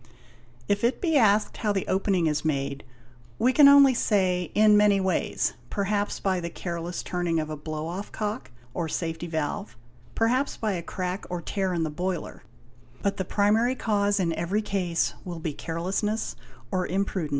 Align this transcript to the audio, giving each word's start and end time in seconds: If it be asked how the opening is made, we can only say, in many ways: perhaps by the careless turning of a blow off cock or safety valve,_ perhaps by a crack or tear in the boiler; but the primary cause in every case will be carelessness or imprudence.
If 0.67 0.83
it 0.83 0.99
be 0.99 1.15
asked 1.15 1.57
how 1.57 1.71
the 1.71 1.85
opening 1.87 2.25
is 2.25 2.43
made, 2.43 2.83
we 3.37 3.53
can 3.53 3.67
only 3.67 3.93
say, 3.93 4.51
in 4.55 4.75
many 4.75 4.99
ways: 4.99 5.53
perhaps 5.69 6.19
by 6.19 6.39
the 6.39 6.49
careless 6.49 7.03
turning 7.03 7.39
of 7.39 7.51
a 7.51 7.55
blow 7.55 7.85
off 7.85 8.11
cock 8.11 8.49
or 8.73 8.89
safety 8.89 9.27
valve,_ 9.27 9.77
perhaps 10.15 10.57
by 10.57 10.71
a 10.71 10.81
crack 10.81 11.25
or 11.29 11.39
tear 11.39 11.71
in 11.71 11.83
the 11.83 11.91
boiler; 11.91 12.41
but 13.03 13.17
the 13.17 13.25
primary 13.25 13.75
cause 13.75 14.19
in 14.19 14.33
every 14.33 14.63
case 14.63 15.13
will 15.23 15.37
be 15.39 15.53
carelessness 15.53 16.35
or 16.71 16.87
imprudence. 16.87 17.29